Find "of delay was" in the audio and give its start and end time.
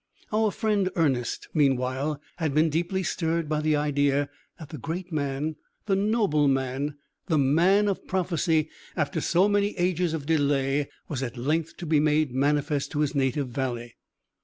10.15-11.21